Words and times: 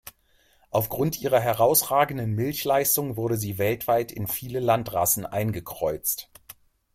Aufgrund 0.71 1.21
ihrer 1.21 1.39
herausragenden 1.39 2.31
Milchleistung 2.33 3.17
wurde 3.17 3.37
sie 3.37 3.59
weltweit 3.59 4.11
in 4.11 4.25
viele 4.25 4.59
Landrassen 4.59 5.27
eingekreuzt. 5.27 6.31